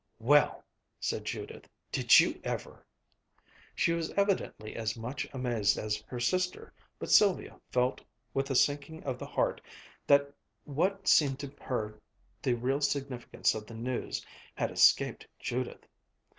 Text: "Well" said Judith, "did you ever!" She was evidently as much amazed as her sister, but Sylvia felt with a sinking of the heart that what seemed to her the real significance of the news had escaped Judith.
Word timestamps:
"Well" 0.17 0.63
said 1.09 1.25
Judith, 1.25 1.69
"did 1.91 2.19
you 2.19 2.41
ever!" 2.43 2.83
She 3.75 3.93
was 3.93 4.09
evidently 4.13 4.75
as 4.75 4.97
much 4.97 5.27
amazed 5.31 5.77
as 5.77 6.03
her 6.07 6.19
sister, 6.19 6.73
but 6.97 7.11
Sylvia 7.11 7.61
felt 7.71 8.01
with 8.33 8.49
a 8.49 8.55
sinking 8.55 9.03
of 9.03 9.19
the 9.19 9.27
heart 9.27 9.61
that 10.07 10.33
what 10.63 11.07
seemed 11.07 11.37
to 11.41 11.53
her 11.61 12.01
the 12.41 12.55
real 12.55 12.81
significance 12.81 13.53
of 13.53 13.67
the 13.67 13.75
news 13.75 14.25
had 14.55 14.71
escaped 14.71 15.27
Judith. 15.39 15.85